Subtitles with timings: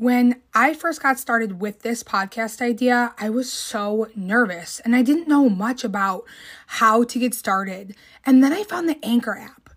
[0.00, 5.02] When I first got started with this podcast idea, I was so nervous and I
[5.02, 6.24] didn't know much about
[6.68, 7.94] how to get started.
[8.24, 9.68] And then I found the Anchor app.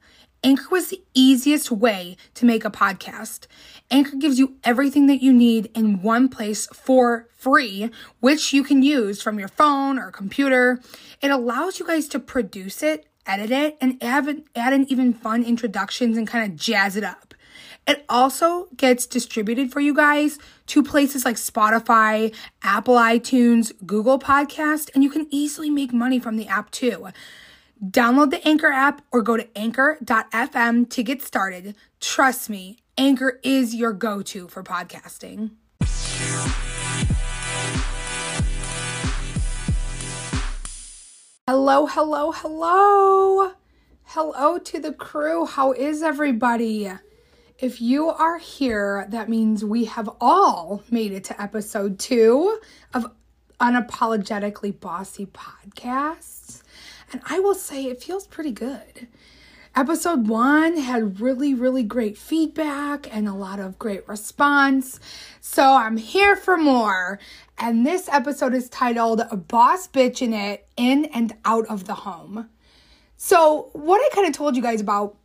[0.42, 3.48] Anchor was the easiest way to make a podcast.
[3.92, 8.82] Anchor gives you everything that you need in one place for free, which you can
[8.82, 10.80] use from your phone or computer.
[11.22, 15.44] It allows you guys to produce it, edit it, and add, add in even fun
[15.44, 17.34] introductions and kind of jazz it up.
[17.86, 24.90] It also gets distributed for you guys to places like Spotify, Apple iTunes, Google Podcast,
[24.96, 27.10] and you can easily make money from the app too.
[27.84, 31.76] Download the Anchor app or go to anchor.fm to get started.
[32.00, 35.52] Trust me, Anchor is your go to for podcasting.
[41.46, 43.52] Hello, hello, hello.
[44.04, 45.46] Hello to the crew.
[45.46, 46.90] How is everybody?
[47.64, 52.60] If you are here, that means we have all made it to episode two
[52.94, 53.10] of
[53.58, 56.62] Unapologetically Bossy Podcasts.
[57.14, 59.08] And I will say it feels pretty good.
[59.78, 65.00] Episode one had really, really great feedback and a lot of great response.
[65.40, 67.18] So I'm here for more.
[67.58, 72.50] And this episode is titled Boss Bitch in It In and Out of the Home.
[73.16, 75.16] So, what I kind of told you guys about,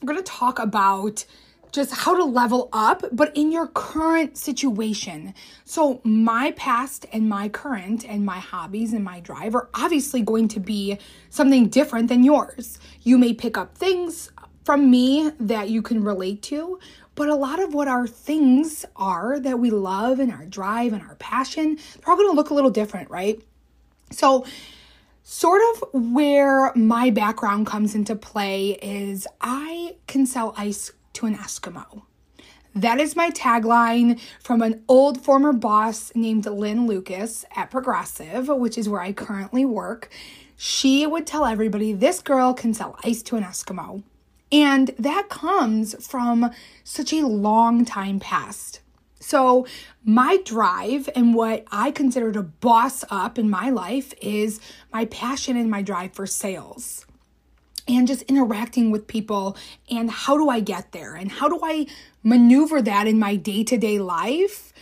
[0.00, 1.26] we're going to talk about
[1.74, 5.34] just how to level up, but in your current situation.
[5.64, 10.46] So, my past and my current and my hobbies and my drive are obviously going
[10.48, 10.98] to be
[11.30, 12.78] something different than yours.
[13.02, 14.30] You may pick up things
[14.64, 16.78] from me that you can relate to,
[17.16, 21.02] but a lot of what our things are that we love and our drive and
[21.02, 23.42] our passion, they're all going to look a little different, right?
[24.12, 24.46] So,
[25.24, 31.36] sort of where my background comes into play is I can sell ice to an
[31.36, 32.02] Eskimo.
[32.74, 38.76] That is my tagline from an old former boss named Lynn Lucas at Progressive, which
[38.76, 40.10] is where I currently work.
[40.56, 44.02] She would tell everybody this girl can sell ice to an Eskimo.
[44.50, 46.50] And that comes from
[46.82, 48.80] such a long time past.
[49.20, 49.66] So,
[50.04, 54.60] my drive and what I consider to boss up in my life is
[54.92, 57.06] my passion and my drive for sales
[57.86, 59.56] and just interacting with people
[59.90, 61.86] and how do I get there and how do I
[62.22, 64.72] maneuver that in my day to day life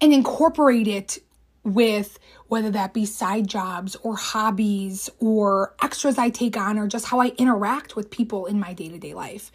[0.00, 1.18] and incorporate it
[1.62, 7.06] with whether that be side jobs or hobbies or extras I take on or just
[7.06, 9.52] how I interact with people in my day to day life.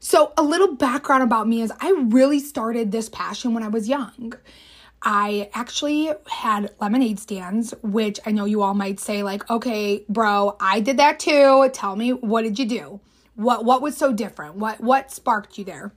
[0.00, 3.88] So, a little background about me is I really started this passion when I was
[3.88, 4.34] young.
[5.04, 10.56] I actually had lemonade stands, which I know you all might say, like, okay, bro,
[10.58, 11.68] I did that too.
[11.74, 13.00] Tell me, what did you do?
[13.34, 14.56] What what was so different?
[14.56, 15.92] What what sparked you there?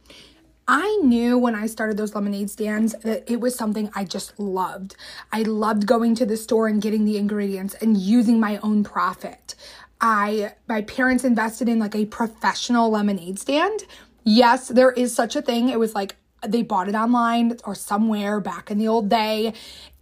[0.67, 4.97] I knew when I started those lemonade stands that it was something I just loved.
[5.31, 9.55] I loved going to the store and getting the ingredients and using my own profit.
[10.01, 13.85] I my parents invested in like a professional lemonade stand.
[14.25, 15.69] Yes, there is such a thing.
[15.69, 19.53] It was like they bought it online or somewhere back in the old day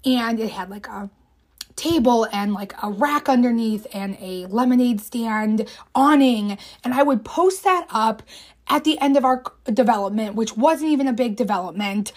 [0.03, 1.09] and it had like a
[1.75, 7.63] table and like a rack underneath and a lemonade stand awning and I would post
[7.63, 8.23] that up
[8.67, 12.11] at the end of our development, which wasn't even a big development.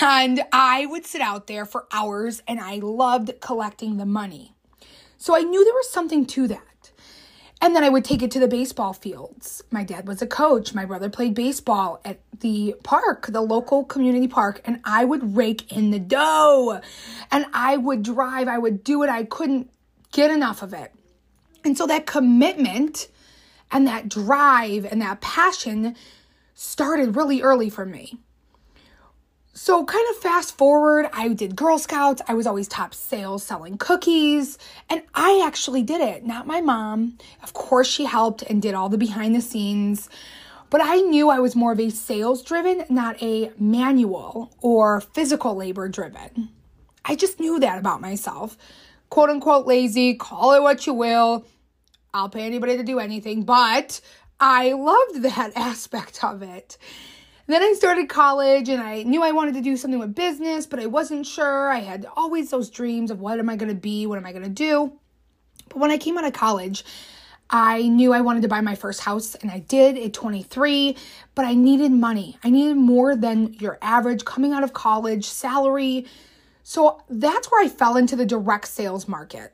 [0.00, 4.54] And I would sit out there for hours and I loved collecting the money.
[5.18, 6.62] So I knew there was something to that.
[7.64, 9.64] And then I would take it to the baseball fields.
[9.70, 10.74] My dad was a coach.
[10.74, 15.72] My brother played baseball at the park, the local community park, and I would rake
[15.72, 16.82] in the dough.
[17.32, 19.08] And I would drive, I would do it.
[19.08, 19.70] I couldn't
[20.12, 20.92] get enough of it.
[21.64, 23.08] And so that commitment
[23.72, 25.96] and that drive and that passion
[26.52, 28.18] started really early for me.
[29.56, 32.20] So, kind of fast forward, I did Girl Scouts.
[32.26, 34.58] I was always top sales selling cookies.
[34.90, 37.18] And I actually did it, not my mom.
[37.40, 40.10] Of course, she helped and did all the behind the scenes.
[40.70, 45.54] But I knew I was more of a sales driven, not a manual or physical
[45.54, 46.48] labor driven.
[47.04, 48.58] I just knew that about myself.
[49.08, 51.46] Quote unquote lazy, call it what you will.
[52.12, 53.44] I'll pay anybody to do anything.
[53.44, 54.00] But
[54.40, 56.76] I loved that aspect of it.
[57.46, 60.80] Then I started college and I knew I wanted to do something with business, but
[60.80, 61.70] I wasn't sure.
[61.70, 64.06] I had always those dreams of what am I going to be?
[64.06, 64.92] What am I going to do?
[65.68, 66.84] But when I came out of college,
[67.50, 70.96] I knew I wanted to buy my first house and I did at 23,
[71.34, 72.38] but I needed money.
[72.42, 76.06] I needed more than your average coming out of college salary.
[76.62, 79.53] So that's where I fell into the direct sales market.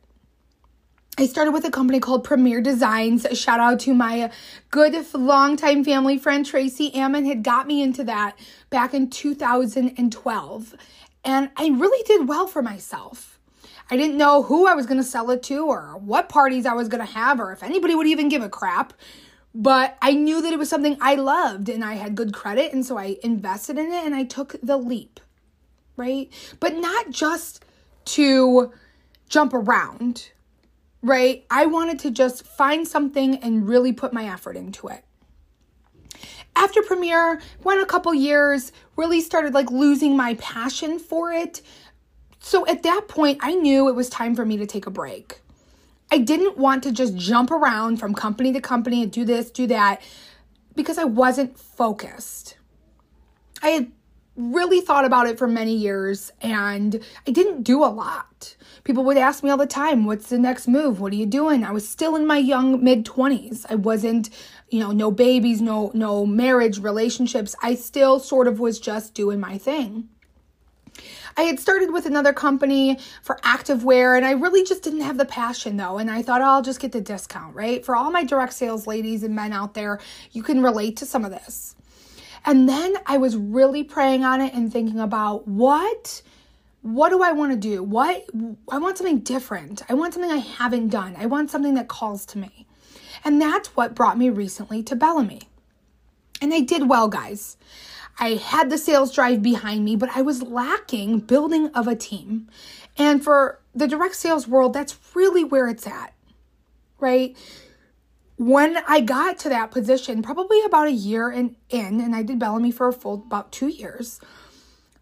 [1.20, 3.26] I started with a company called Premier Designs.
[3.38, 4.30] Shout out to my
[4.70, 8.38] good longtime family friend Tracy Ammon had got me into that
[8.70, 10.74] back in 2012.
[11.22, 13.38] And I really did well for myself.
[13.90, 16.72] I didn't know who I was going to sell it to or what parties I
[16.72, 18.94] was going to have or if anybody would even give a crap.
[19.54, 22.72] But I knew that it was something I loved and I had good credit.
[22.72, 25.20] And so I invested in it and I took the leap,
[25.98, 26.32] right?
[26.60, 27.62] But not just
[28.06, 28.72] to
[29.28, 30.30] jump around,
[31.02, 31.44] right?
[31.50, 35.04] I wanted to just find something and really put my effort into it.
[36.56, 41.62] After Premier, went a couple years, really started like losing my passion for it.
[42.38, 45.40] So at that point, I knew it was time for me to take a break.
[46.10, 49.66] I didn't want to just jump around from company to company and do this, do
[49.68, 50.02] that,
[50.74, 52.56] because I wasn't focused.
[53.62, 53.92] I had
[54.36, 58.56] really thought about it for many years and I didn't do a lot.
[58.84, 61.00] People would ask me all the time, What's the next move?
[61.00, 61.64] What are you doing?
[61.64, 63.66] I was still in my young mid 20s.
[63.68, 64.30] I wasn't,
[64.70, 67.54] you know, no babies, no no marriage, relationships.
[67.62, 70.08] I still sort of was just doing my thing.
[71.36, 75.24] I had started with another company for activewear and I really just didn't have the
[75.24, 75.98] passion though.
[75.98, 77.84] And I thought, oh, I'll just get the discount, right?
[77.84, 80.00] For all my direct sales ladies and men out there,
[80.32, 81.76] you can relate to some of this.
[82.44, 86.22] And then I was really praying on it and thinking about what
[86.82, 87.82] what do I want to do?
[87.82, 88.24] What
[88.70, 89.82] I want something different.
[89.88, 91.14] I want something I haven't done.
[91.18, 92.66] I want something that calls to me.
[93.22, 95.42] And that's what brought me recently to Bellamy.
[96.40, 97.58] And I did well, guys.
[98.18, 102.48] I had the sales drive behind me, but I was lacking building of a team.
[102.96, 106.14] And for the direct sales world, that's really where it's at,
[106.98, 107.36] right?
[108.40, 112.38] When I got to that position, probably about a year in, in, and I did
[112.38, 114.18] Bellamy for a full about two years,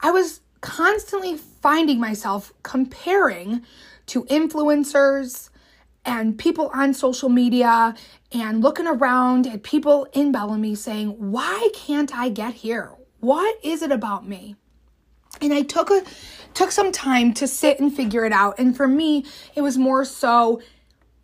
[0.00, 3.62] I was constantly finding myself comparing
[4.06, 5.50] to influencers
[6.04, 7.94] and people on social media
[8.32, 12.90] and looking around at people in Bellamy saying, Why can't I get here?
[13.20, 14.56] What is it about me?
[15.40, 16.02] And I took a
[16.54, 18.58] took some time to sit and figure it out.
[18.58, 20.60] And for me, it was more so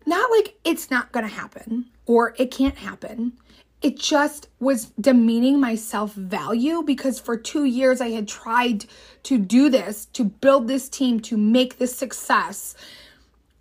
[0.05, 3.33] not like it's not gonna happen or it can't happen.
[3.81, 8.85] It just was demeaning my self value because for two years I had tried
[9.23, 12.75] to do this, to build this team, to make this success.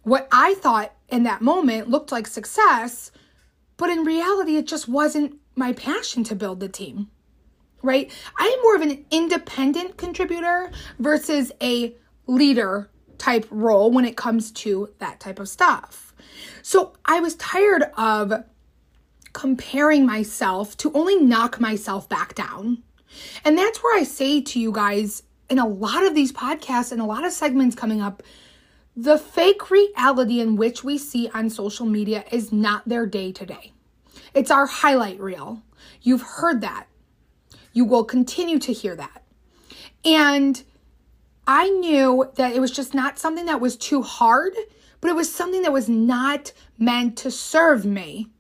[0.03, 3.11] What I thought in that moment looked like success,
[3.77, 7.11] but in reality, it just wasn't my passion to build the team,
[7.83, 8.11] right?
[8.37, 11.95] I'm more of an independent contributor versus a
[12.27, 16.04] leader type role when it comes to that type of stuff.
[16.63, 18.45] So I was tired of
[19.33, 22.83] comparing myself to only knock myself back down.
[23.45, 27.01] And that's where I say to you guys in a lot of these podcasts and
[27.01, 28.23] a lot of segments coming up
[28.97, 33.45] the fake reality in which we see on social media is not their day to
[33.45, 33.73] day.
[34.35, 35.63] It's our highlight reel.
[36.01, 36.87] You've heard that.
[37.73, 39.23] You will continue to hear that.
[40.05, 40.63] And
[41.47, 44.55] I knew that it was just not something that was too hard
[45.05, 48.31] but it was something that was not meant to serve me.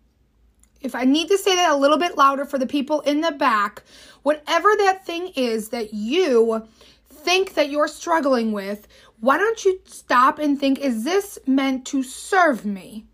[0.80, 3.32] If I need to say that a little bit louder for the people in the
[3.32, 3.82] back,
[4.22, 6.66] whatever that thing is that you
[7.06, 8.88] think that you're struggling with,
[9.20, 13.04] why don't you stop and think, is this meant to serve me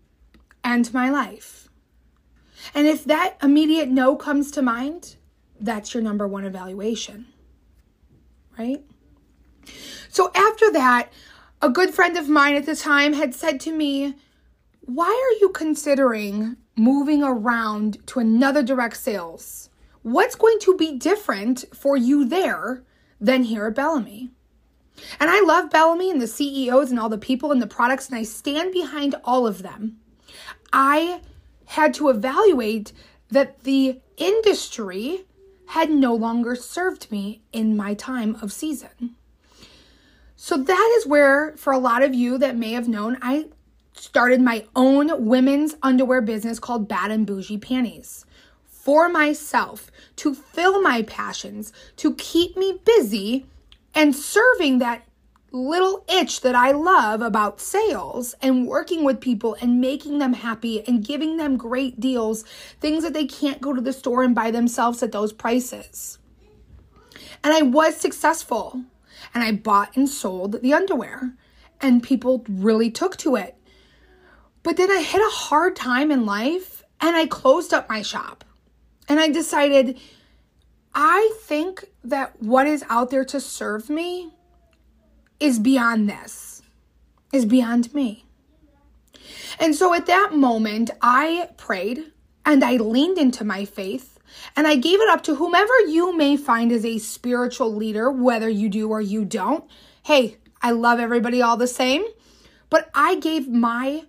[0.63, 1.67] and my life?
[2.73, 5.17] And if that immediate no comes to mind,
[5.59, 7.25] that's your number one evaluation,
[8.57, 8.81] right?
[10.07, 11.11] So after that,
[11.61, 14.15] a good friend of mine at the time had said to me,
[14.81, 19.69] Why are you considering moving around to another direct sales?
[20.01, 22.83] What's going to be different for you there
[23.19, 24.31] than here at Bellamy?
[25.19, 28.17] And I love Bellamy and the CEOs and all the people and the products, and
[28.17, 29.97] I stand behind all of them.
[30.73, 31.21] I
[31.65, 32.91] had to evaluate
[33.29, 35.25] that the industry
[35.67, 39.15] had no longer served me in my time of season.
[40.43, 43.49] So that is where, for a lot of you that may have known, I
[43.93, 48.25] started my own women's underwear business called Bad and Bougie Panties
[48.65, 53.45] for myself to fill my passions, to keep me busy
[53.93, 55.03] and serving that
[55.51, 60.81] little itch that I love about sales and working with people and making them happy
[60.87, 62.45] and giving them great deals,
[62.79, 66.17] things that they can't go to the store and buy themselves at those prices.
[67.43, 68.85] And I was successful
[69.33, 71.33] and I bought and sold the underwear,
[71.79, 73.55] and people really took to it.
[74.63, 78.45] But then I hit a hard time in life and I closed up my shop.
[79.09, 79.99] And I decided
[80.93, 84.33] I think that what is out there to serve me
[85.39, 86.61] is beyond this,
[87.33, 88.25] is beyond me.
[89.59, 92.11] And so at that moment, I prayed
[92.45, 94.10] and I leaned into my faith
[94.55, 98.49] and I gave it up to whomever you may find as a spiritual leader, whether
[98.49, 99.63] you do or you don't.
[100.03, 102.03] Hey, I love everybody all the same,
[102.69, 104.03] but I gave my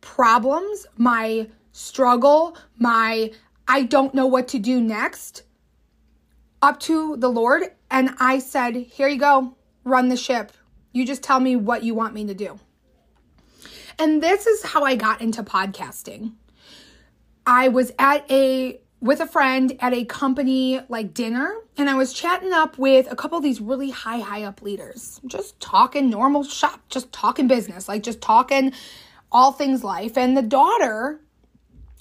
[0.00, 3.32] problems, my struggle, my
[3.66, 5.42] I don't know what to do next
[6.60, 7.64] up to the Lord.
[7.90, 10.52] And I said, Here you go, run the ship.
[10.92, 12.58] You just tell me what you want me to do.
[13.98, 16.32] And this is how I got into podcasting.
[17.46, 22.14] I was at a with a friend at a company like dinner and I was
[22.14, 25.20] chatting up with a couple of these really high high up leaders.
[25.26, 28.72] Just talking normal shop, just talking business, like just talking
[29.30, 30.16] all things life.
[30.16, 31.20] And the daughter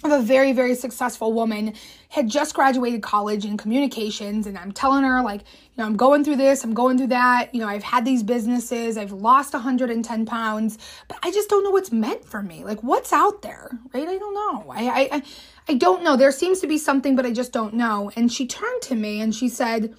[0.04, 1.74] of a very very successful woman
[2.10, 6.24] had just graduated college in communications and i'm telling her like you know i'm going
[6.24, 10.26] through this i'm going through that you know i've had these businesses i've lost 110
[10.26, 12.64] pounds but i just don't know what's meant for me.
[12.64, 14.08] Like what's out there right?
[14.08, 14.72] I don't know.
[14.72, 15.24] I i
[15.70, 16.18] i don't know.
[16.18, 18.12] There seems to be something but i just don't know.
[18.16, 19.96] And she turned to me and she said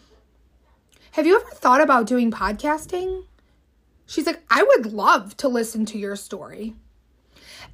[1.12, 3.24] have you ever thought about doing podcasting?
[4.06, 6.74] She's like i would love to listen to your story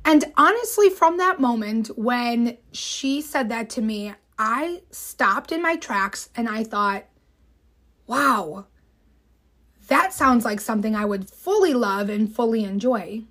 [0.05, 5.77] and honestly, from that moment when she said that to me, I stopped in my
[5.77, 7.05] tracks and I thought,
[8.07, 8.67] wow,
[9.89, 13.25] that sounds like something I would fully love and fully enjoy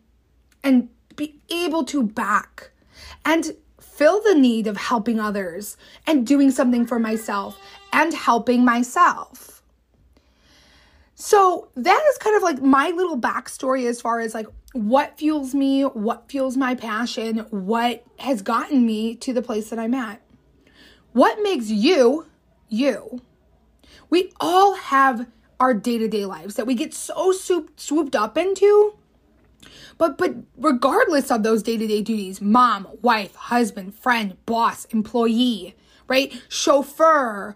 [0.64, 2.72] and be able to back
[3.26, 7.60] and fill the need of helping others and doing something for myself
[7.92, 9.62] and helping myself.
[11.16, 15.56] So that is kind of like my little backstory as far as like what fuels
[15.56, 20.22] me, what fuels my passion, what has gotten me to the place that I'm at.
[21.12, 22.28] What makes you
[22.68, 23.22] you?
[24.10, 25.28] We all have
[25.60, 28.96] our day-to-day lives that we get so swooped up into.
[29.98, 35.76] But but regardless of those day-to-day duties, mom, wife, husband, friend, boss, employee,
[36.08, 36.42] right?
[36.48, 37.56] Chauffeur,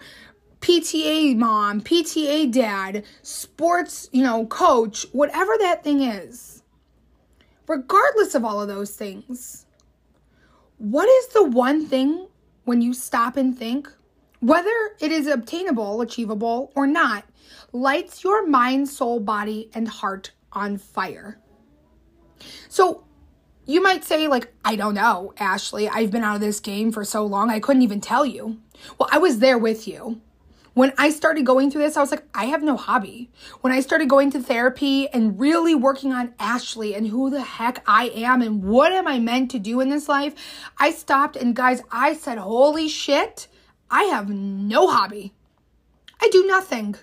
[0.60, 6.63] PTA mom, PTA dad, sports, you know, coach, whatever that thing is.
[7.68, 9.66] Regardless of all of those things,
[10.78, 12.28] what is the one thing
[12.66, 13.90] when you stop and think,
[14.40, 17.24] whether it is obtainable, achievable, or not,
[17.72, 21.40] lights your mind, soul, body, and heart on fire?
[22.68, 23.06] So,
[23.66, 25.88] you might say, like, I don't know, Ashley.
[25.88, 28.60] I've been out of this game for so long, I couldn't even tell you.
[28.98, 30.20] Well, I was there with you.
[30.74, 33.30] When I started going through this, I was like, I have no hobby.
[33.62, 37.84] When I started going to therapy and really working on Ashley and who the heck
[37.88, 40.34] I am and what am I meant to do in this life,
[40.80, 43.48] I stopped and guys, I said, holy shit,
[43.92, 45.34] I have no hobby.
[46.20, 46.96] I do nothing.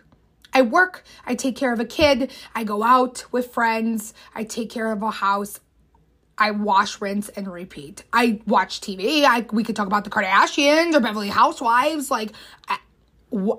[0.53, 4.69] I work, I take care of a kid, I go out with friends, I take
[4.69, 5.61] care of a house.
[6.37, 8.03] I wash, rinse, and repeat.
[8.15, 9.25] I watch TV.
[9.25, 12.11] I we could talk about the Kardashians or Beverly Housewives.
[12.11, 12.31] Like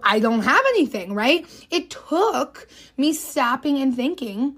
[0.04, 1.46] I don't have anything, right?
[1.70, 4.58] It took me stopping and thinking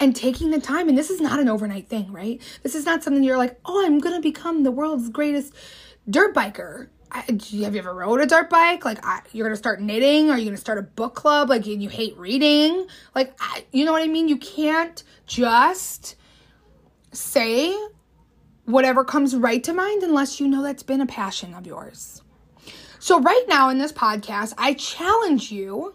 [0.00, 0.88] and taking the time.
[0.88, 2.40] And this is not an overnight thing, right?
[2.62, 5.52] This is not something you're like, oh, I'm going to become the world's greatest
[6.08, 6.88] dirt biker.
[7.10, 8.84] I, have you ever rode a dirt bike?
[8.84, 10.30] Like, I, you're going to start knitting?
[10.30, 11.48] Are you going to start a book club?
[11.48, 12.86] Like, you hate reading?
[13.14, 14.28] Like, I, you know what I mean?
[14.28, 16.16] You can't just
[17.12, 17.74] say
[18.66, 22.22] whatever comes right to mind unless you know that's been a passion of yours.
[23.00, 25.94] So, right now in this podcast, I challenge you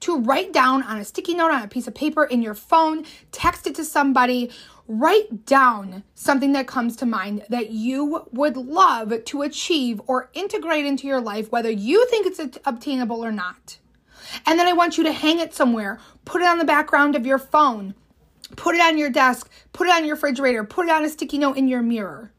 [0.00, 3.06] to write down on a sticky note on a piece of paper in your phone,
[3.32, 4.50] text it to somebody,
[4.86, 10.84] write down something that comes to mind that you would love to achieve or integrate
[10.84, 13.78] into your life, whether you think it's obtainable or not.
[14.44, 17.24] And then I want you to hang it somewhere, put it on the background of
[17.24, 17.94] your phone,
[18.56, 21.38] put it on your desk, put it on your refrigerator, put it on a sticky
[21.38, 22.32] note in your mirror.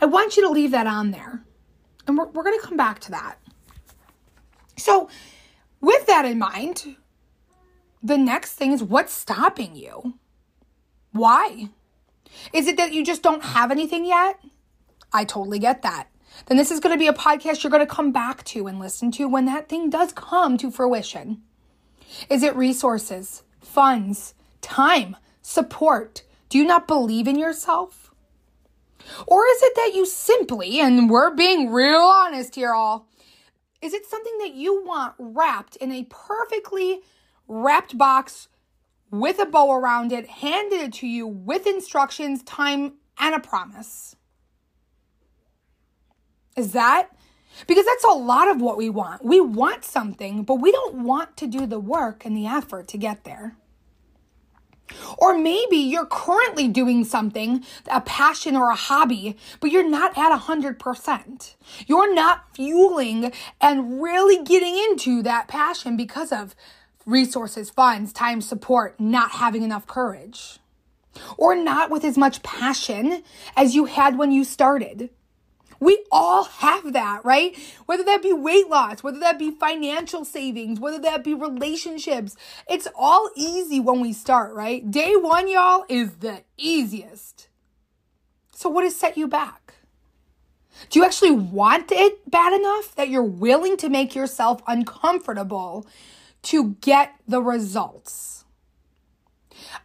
[0.00, 1.43] I want you to leave that on there.
[2.06, 3.38] And we're, we're going to come back to that.
[4.76, 5.08] So,
[5.80, 6.96] with that in mind,
[8.02, 10.14] the next thing is what's stopping you?
[11.12, 11.70] Why?
[12.52, 14.38] Is it that you just don't have anything yet?
[15.12, 16.08] I totally get that.
[16.46, 18.78] Then this is going to be a podcast you're going to come back to and
[18.78, 21.42] listen to when that thing does come to fruition.
[22.28, 26.24] Is it resources, funds, time, support?
[26.48, 28.03] Do you not believe in yourself?
[29.26, 33.08] Or is it that you simply, and we're being real honest here, all,
[33.82, 37.00] is it something that you want wrapped in a perfectly
[37.46, 38.48] wrapped box
[39.10, 44.16] with a bow around it, handed to you with instructions, time, and a promise?
[46.56, 47.10] Is that?
[47.66, 49.24] Because that's a lot of what we want.
[49.24, 52.98] We want something, but we don't want to do the work and the effort to
[52.98, 53.56] get there.
[55.18, 60.38] Or maybe you're currently doing something, a passion or a hobby, but you're not at
[60.38, 61.54] 100%.
[61.86, 66.54] You're not fueling and really getting into that passion because of
[67.06, 70.58] resources, funds, time, support, not having enough courage.
[71.36, 73.22] Or not with as much passion
[73.56, 75.10] as you had when you started.
[75.84, 77.54] We all have that, right?
[77.84, 82.36] Whether that be weight loss, whether that be financial savings, whether that be relationships.
[82.66, 84.90] It's all easy when we start, right?
[84.90, 87.48] Day one, y'all, is the easiest.
[88.54, 89.74] So, what has set you back?
[90.88, 95.86] Do you actually want it bad enough that you're willing to make yourself uncomfortable
[96.44, 98.46] to get the results?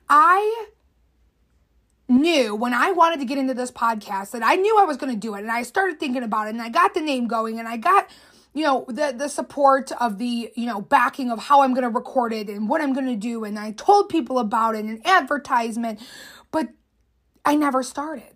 [0.08, 0.68] I
[2.10, 5.14] knew when I wanted to get into this podcast that I knew I was going
[5.14, 7.60] to do it and I started thinking about it and I got the name going
[7.60, 8.10] and I got
[8.54, 11.90] you know the the support of the you know backing of how I'm going to
[11.90, 15.06] record it and what I'm going to do and I told people about it and
[15.06, 16.00] advertisement
[16.52, 16.70] but
[17.46, 18.36] I never started.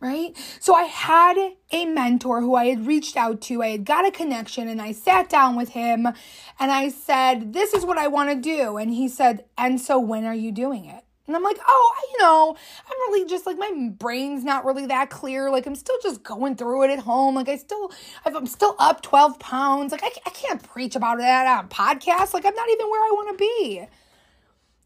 [0.00, 0.36] Right?
[0.60, 1.36] So I had
[1.72, 4.92] a mentor who I had reached out to I had got a connection and I
[4.92, 8.90] sat down with him and I said this is what I want to do and
[8.90, 12.56] he said and so when are you doing it and I'm like, oh, you know,
[12.86, 15.50] I'm really just like my brain's not really that clear.
[15.50, 17.34] Like I'm still just going through it at home.
[17.34, 17.92] Like I still,
[18.26, 19.92] I'm still up 12 pounds.
[19.92, 22.34] Like I, I can't preach about that on podcast.
[22.34, 23.86] Like I'm not even where I want to be.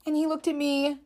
[0.06, 0.98] And he looked at me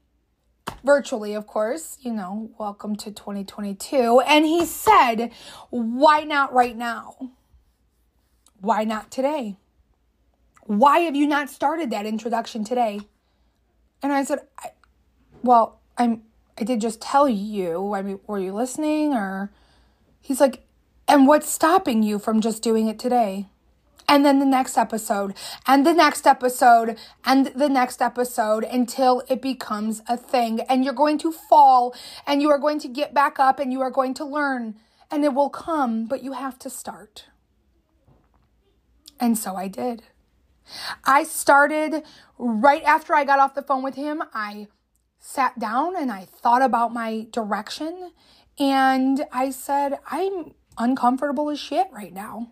[0.85, 4.21] virtually, of course, you know, welcome to 2022.
[4.21, 5.33] And he said,
[5.71, 7.33] why not right now?
[8.61, 9.57] Why not today?
[10.65, 13.01] Why have you not started that introduction today?
[14.03, 14.71] And I said, I,
[15.43, 16.23] well, I'm
[16.59, 17.95] I did just tell you.
[17.95, 19.51] I mean, were you listening or
[20.21, 20.65] he's like,
[21.09, 23.49] and what's stopping you from just doing it today?
[24.09, 25.35] And then the next episode,
[25.67, 30.61] and the next episode, and the next episode until it becomes a thing.
[30.69, 31.95] And you're going to fall,
[32.27, 34.75] and you are going to get back up, and you are going to learn,
[35.11, 37.27] and it will come, but you have to start.
[39.19, 40.03] And so I did.
[41.05, 42.03] I started
[42.39, 44.23] right after I got off the phone with him.
[44.35, 44.67] I
[45.23, 48.11] sat down and I thought about my direction
[48.59, 52.51] and I said, I'm uncomfortable as shit right now,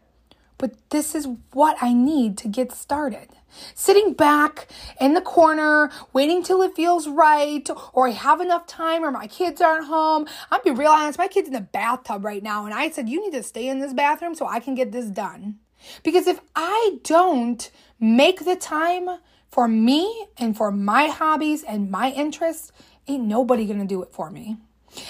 [0.56, 3.28] but this is what I need to get started.
[3.74, 4.68] Sitting back
[5.00, 9.26] in the corner, waiting till it feels right, or I have enough time, or my
[9.26, 10.28] kids aren't home.
[10.52, 13.20] I'll be real honest, my kid's in the bathtub right now, and I said, You
[13.20, 15.58] need to stay in this bathroom so I can get this done.
[16.04, 19.08] Because if I don't make the time
[19.50, 22.72] for me and for my hobbies and my interests,
[23.08, 24.56] ain't nobody gonna do it for me.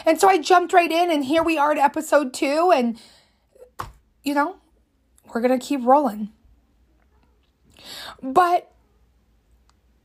[0.05, 3.01] And so I jumped right in, and here we are at episode two, and
[4.23, 4.57] you know,
[5.33, 6.31] we're gonna keep rolling.
[8.23, 8.71] But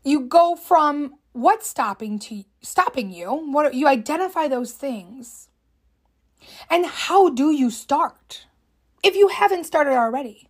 [0.04, 5.50] you go from what's stopping to stopping you, what you identify those things.
[6.69, 8.45] And how do you start?
[9.04, 10.48] If you haven't started already,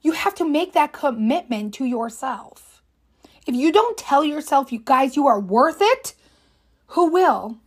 [0.00, 2.71] you have to make that commitment to yourself.
[3.46, 6.14] If you don't tell yourself, you guys, you are worth it,
[6.88, 7.58] who will?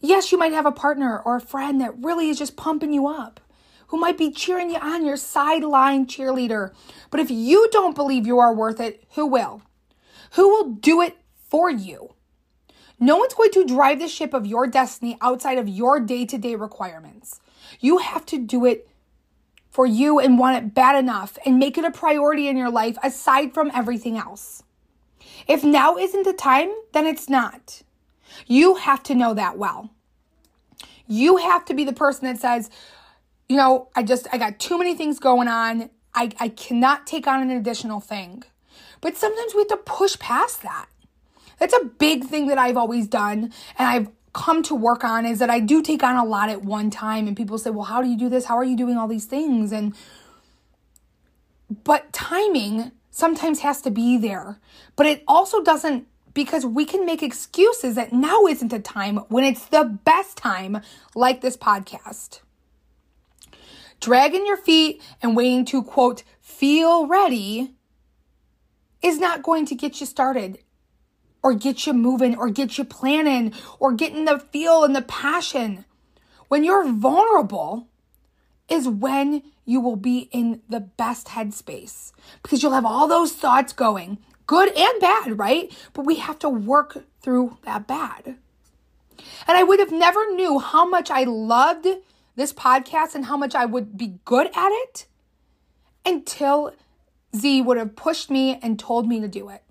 [0.00, 3.06] Yes, you might have a partner or a friend that really is just pumping you
[3.06, 3.40] up,
[3.88, 6.72] who might be cheering you on, your sideline cheerleader.
[7.10, 9.62] But if you don't believe you are worth it, who will?
[10.32, 11.16] Who will do it
[11.48, 12.14] for you?
[13.00, 16.38] No one's going to drive the ship of your destiny outside of your day to
[16.38, 17.40] day requirements.
[17.80, 18.87] You have to do it
[19.78, 22.96] for you and want it bad enough and make it a priority in your life
[23.00, 24.64] aside from everything else.
[25.46, 27.82] If now isn't the time, then it's not.
[28.48, 29.90] You have to know that well.
[31.06, 32.70] You have to be the person that says,
[33.48, 35.90] you know, I just, I got too many things going on.
[36.12, 38.42] I, I cannot take on an additional thing.
[39.00, 40.86] But sometimes we have to push past that.
[41.60, 43.52] That's a big thing that I've always done.
[43.78, 46.64] And I've come to work on is that I do take on a lot at
[46.64, 48.44] one time and people say, "Well, how do you do this?
[48.44, 49.94] How are you doing all these things?" and
[51.84, 54.60] but timing sometimes has to be there.
[54.94, 59.42] But it also doesn't because we can make excuses that now isn't the time when
[59.42, 60.80] it's the best time
[61.16, 62.40] like this podcast.
[64.00, 67.74] Dragging your feet and waiting to quote feel ready
[69.02, 70.58] is not going to get you started
[71.42, 75.84] or get you moving or get you planning or getting the feel and the passion.
[76.48, 77.88] When you're vulnerable
[78.68, 83.72] is when you will be in the best headspace because you'll have all those thoughts
[83.72, 85.72] going, good and bad, right?
[85.92, 88.36] But we have to work through that bad.
[89.46, 91.86] And I would have never knew how much I loved
[92.36, 95.06] this podcast and how much I would be good at it
[96.06, 96.72] until
[97.36, 99.62] Z would have pushed me and told me to do it.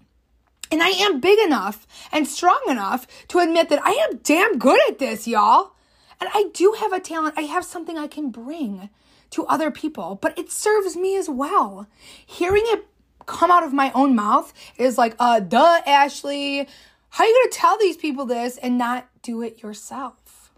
[0.71, 4.80] And I am big enough and strong enough to admit that I am damn good
[4.89, 5.73] at this, y'all.
[6.19, 7.36] And I do have a talent.
[7.38, 8.89] I have something I can bring
[9.32, 11.88] to other people, but it serves me as well.
[12.25, 12.88] Hearing it
[13.25, 16.67] come out of my own mouth is like, uh, duh, Ashley.
[17.10, 20.51] How are you going to tell these people this and not do it yourself?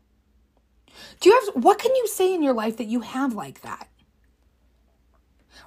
[1.19, 3.87] Do you have, what can you say in your life that you have like that?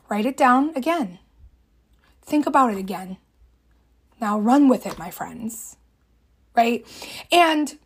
[0.08, 1.18] Write it down again.
[2.22, 3.18] Think about it again.
[4.22, 5.76] Now run with it, my friends.
[6.54, 6.86] Right?
[7.30, 7.76] And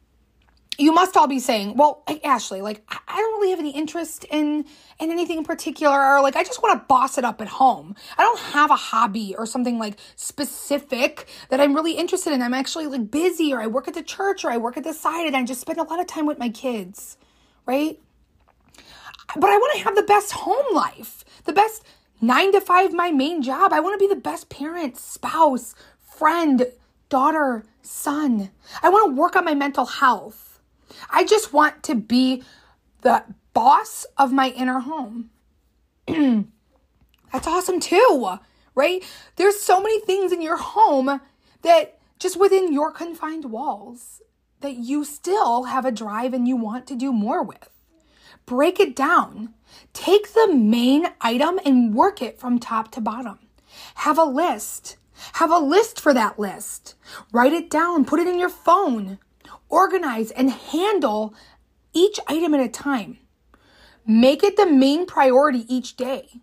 [0.79, 4.67] you must all be saying, well, Ashley, like, I don't really have any interest in,
[5.01, 7.95] in anything in particular, or like, I just want to boss it up at home.
[8.19, 12.43] I don't have a hobby or something like specific that I'm really interested in.
[12.43, 14.93] I'm actually like busy, or I work at the church, or I work at the
[14.93, 17.17] side, and I just spend a lot of time with my kids,
[17.65, 17.99] right?
[19.35, 21.83] But I want to have the best home life, the best
[22.21, 23.73] nine to five, my main job.
[23.73, 25.75] I want to be the best parent, spouse,
[26.17, 26.67] friend,
[27.09, 28.51] daughter, son.
[28.83, 30.61] I want to work on my mental health.
[31.11, 32.43] I just want to be
[33.03, 35.31] the boss of my inner home.
[36.07, 38.39] That's awesome too,
[38.75, 39.05] right?
[39.37, 41.21] There's so many things in your home
[41.63, 44.23] that just within your confined walls
[44.61, 47.69] that you still have a drive and you want to do more with.
[48.47, 49.53] Break it down.
[49.93, 53.39] Take the main item and work it from top to bottom.
[53.97, 54.97] Have a list.
[55.35, 56.95] Have a list for that list.
[57.33, 59.19] Write it down, put it in your phone.
[59.69, 61.35] Organize and handle
[61.93, 63.19] each item at a time.
[64.07, 66.41] Make it the main priority each day.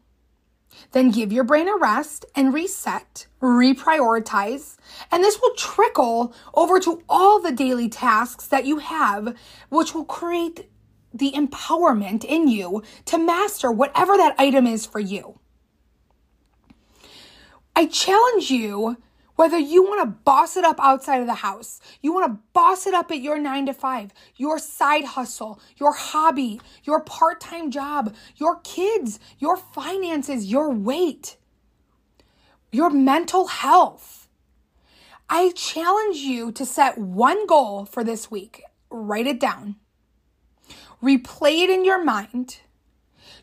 [0.92, 4.76] Then give your brain a rest and reset, reprioritize,
[5.12, 9.36] and this will trickle over to all the daily tasks that you have,
[9.70, 10.70] which will create
[11.14, 15.40] the empowerment in you to master whatever that item is for you.
[17.76, 18.98] I challenge you
[19.36, 22.86] whether you want to boss it up outside of the house, you want to boss
[22.86, 27.72] it up at your nine to five, your side hustle, your hobby, your part time
[27.72, 31.38] job, your kids, your finances, your weight,
[32.72, 34.28] your mental health.
[35.28, 38.62] I challenge you to set one goal for this week.
[38.92, 39.78] Write it down.
[41.02, 42.60] Replay it in your mind.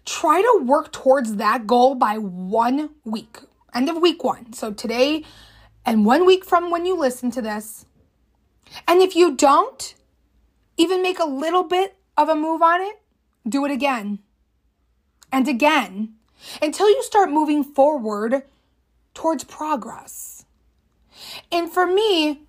[0.05, 3.41] Try to work towards that goal by one week
[3.75, 4.53] end of week one.
[4.53, 5.25] So today
[5.85, 7.87] and one week from when you listen to this.
[8.87, 9.95] And if you don't
[10.77, 13.01] even make a little bit of a move on it,
[13.49, 14.21] do it again
[15.33, 16.15] and again
[16.63, 18.43] until you start moving forward
[19.15, 20.45] towards progress.
[21.51, 22.43] And for me,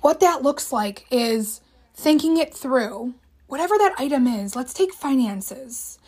[0.00, 1.60] what that looks like is
[1.94, 3.14] thinking it through.
[3.46, 5.98] Whatever that item is, let's take finances.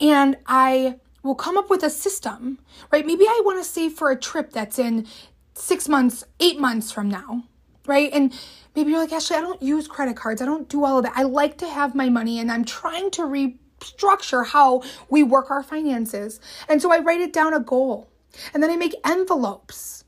[0.00, 2.58] And I will come up with a system,
[2.90, 3.06] right?
[3.06, 5.06] Maybe I want to save for a trip that's in
[5.54, 7.44] six months, eight months from now,
[7.86, 8.10] right?
[8.12, 8.32] And
[8.74, 10.42] maybe you're like, Ashley, I don't use credit cards.
[10.42, 11.12] I don't do all of that.
[11.16, 15.62] I like to have my money and I'm trying to restructure how we work our
[15.62, 16.40] finances.
[16.68, 18.08] And so I write it down a goal
[18.52, 20.04] and then I make envelopes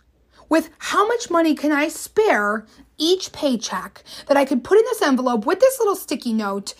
[0.48, 2.66] with how much money can I spare
[2.98, 6.74] each paycheck that I could put in this envelope with this little sticky note,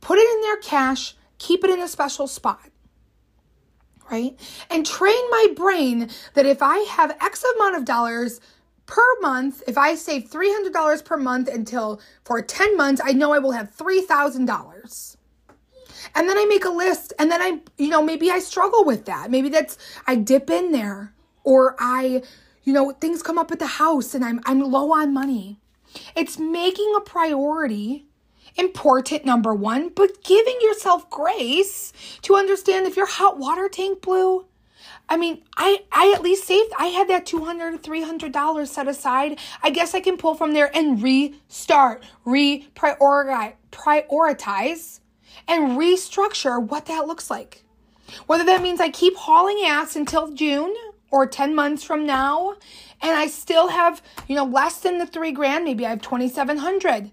[0.00, 2.70] put it in there cash, keep it in a special spot
[4.16, 4.38] right?
[4.70, 8.40] And train my brain that if I have X amount of dollars
[8.86, 13.38] per month, if I save $300 per month until for 10 months, I know I
[13.38, 15.16] will have $3,000.
[16.14, 19.04] And then I make a list and then I, you know, maybe I struggle with
[19.06, 19.30] that.
[19.30, 19.76] Maybe that's,
[20.06, 22.22] I dip in there or I,
[22.62, 25.58] you know, things come up at the house and I'm, I'm low on money.
[26.14, 28.06] It's making a priority
[28.56, 31.92] important, number one, but giving yourself grace
[32.22, 34.46] to understand if your hot water tank blew.
[35.08, 39.38] I mean, I, I at least saved, I had that $200, $300 set aside.
[39.62, 45.00] I guess I can pull from there and restart, re-prioritize, prioritize,
[45.46, 47.62] and restructure what that looks like.
[48.26, 50.74] Whether that means I keep hauling ass until June
[51.10, 52.56] or 10 months from now,
[53.00, 57.10] and I still have, you know, less than the three grand, maybe I have 2,700.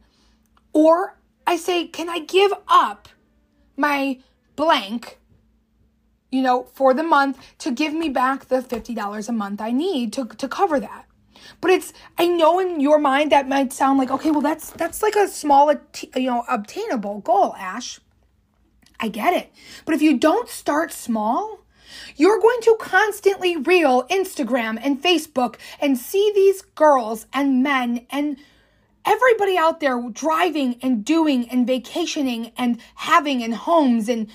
[0.72, 1.18] Or
[1.54, 3.08] I say, can I give up
[3.78, 4.18] my
[4.56, 5.20] blank,
[6.32, 10.14] you know, for the month to give me back the $50 a month I need
[10.14, 11.06] to, to cover that?
[11.62, 15.04] But it's, I know in your mind that might sound like, okay, well, that's, that's
[15.04, 15.72] like a small,
[16.16, 18.00] you know, obtainable goal, Ash.
[19.00, 19.52] I get it.
[19.86, 21.60] But if you don't start small,
[22.16, 28.38] you're going to constantly reel Instagram and Facebook and see these girls and men and
[29.06, 34.30] everybody out there driving and doing and vacationing and having and homes and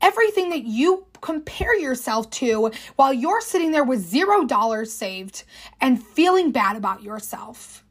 [0.00, 5.44] everything that you compare yourself to while you're sitting there with zero dollars saved
[5.80, 7.84] and feeling bad about yourself.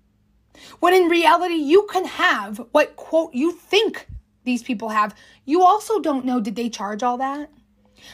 [0.79, 4.07] When in reality, you can have what quote you think
[4.43, 5.15] these people have.
[5.45, 7.51] You also don't know did they charge all that?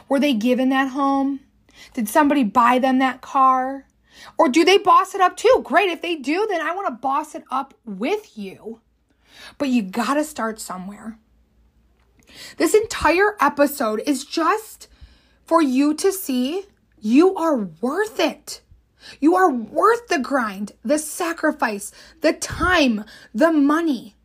[0.10, 1.42] Were they given that home?
[1.94, 3.86] Did somebody buy them that car?
[4.38, 5.62] Or do they boss it up too?
[5.64, 5.90] Great.
[5.90, 8.82] If they do, then I want to boss it up with you.
[9.58, 11.18] But you got to start somewhere.
[12.58, 14.88] This entire episode is just
[15.46, 16.66] for you to see
[17.00, 18.62] you are worth it.
[19.20, 24.16] You are worth the grind, the sacrifice, the time, the money.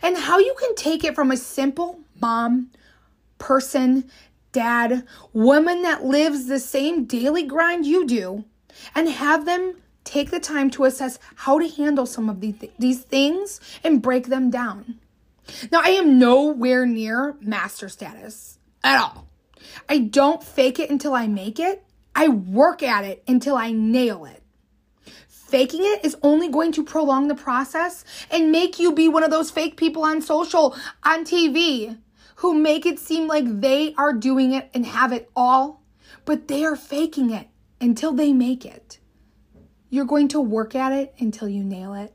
[0.00, 2.70] And how you can take it from a simple mom,
[3.38, 4.08] person,
[4.52, 8.44] dad, woman that lives the same daily grind you do,
[8.94, 13.00] and have them take the time to assess how to handle some of these, these
[13.02, 14.98] things and break them down.
[15.70, 19.28] Now, I am nowhere near master status at all.
[19.88, 21.84] I don't fake it until I make it.
[22.14, 24.42] I work at it until I nail it.
[25.28, 29.30] Faking it is only going to prolong the process and make you be one of
[29.30, 31.98] those fake people on social, on TV,
[32.36, 35.82] who make it seem like they are doing it and have it all,
[36.24, 37.48] but they are faking it
[37.82, 38.98] until they make it.
[39.90, 42.14] You're going to work at it until you nail it.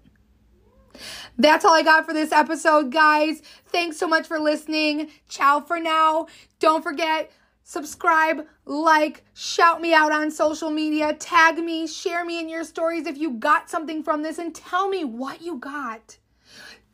[1.38, 3.44] That's all I got for this episode, guys.
[3.68, 5.10] Thanks so much for listening.
[5.30, 6.26] Ciao for now.
[6.60, 7.32] Don't forget,
[7.64, 13.06] subscribe, like, shout me out on social media, tag me, share me in your stories
[13.06, 16.18] if you got something from this, and tell me what you got.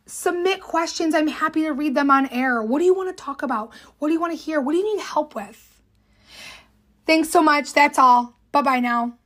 [0.05, 1.15] Submit questions.
[1.15, 2.61] I'm happy to read them on air.
[2.61, 3.73] What do you want to talk about?
[3.99, 4.59] What do you want to hear?
[4.59, 5.81] What do you need help with?
[7.05, 7.71] Thanks so much.
[7.71, 8.37] That's all.
[8.53, 9.17] Bye bye now.